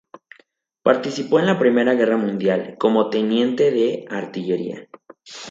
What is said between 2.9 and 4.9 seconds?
teniente de artillería.